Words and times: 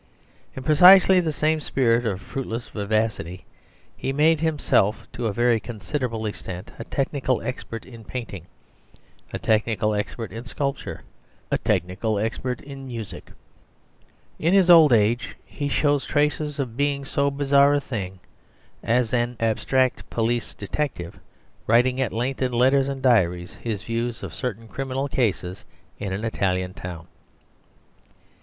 In 0.55 0.63
precisely 0.63 1.19
the 1.19 1.31
same 1.31 1.61
spirit 1.61 2.07
of 2.07 2.21
fruitless 2.21 2.69
vivacity, 2.69 3.45
he 3.95 4.11
made 4.11 4.39
himself 4.39 5.05
to 5.13 5.27
a 5.27 5.31
very 5.31 5.59
considerable 5.59 6.25
extent 6.25 6.71
a 6.79 6.83
technical 6.83 7.39
expert 7.43 7.85
in 7.85 8.03
painting, 8.03 8.47
a 9.31 9.37
technical 9.37 9.93
expert 9.93 10.31
in 10.31 10.43
sculpture, 10.45 11.03
a 11.51 11.59
technical 11.59 12.17
expert 12.17 12.61
in 12.61 12.87
music. 12.87 13.29
In 14.39 14.55
his 14.55 14.71
old 14.71 14.91
age, 14.91 15.35
he 15.45 15.69
shows 15.69 16.03
traces 16.03 16.57
of 16.57 16.75
being 16.75 17.05
so 17.05 17.29
bizarre 17.29 17.75
a 17.75 17.79
thing 17.79 18.19
as 18.81 19.13
an 19.13 19.37
abstract 19.39 20.09
police 20.09 20.55
detective, 20.55 21.19
writing 21.67 22.01
at 22.01 22.11
length 22.11 22.41
in 22.41 22.53
letters 22.53 22.87
and 22.87 23.03
diaries 23.03 23.53
his 23.53 23.83
views 23.83 24.23
of 24.23 24.33
certain 24.33 24.67
criminal 24.67 25.07
cases 25.07 25.63
in 25.99 26.11
an 26.11 26.25
Italian 26.25 26.73
town. 26.73 27.05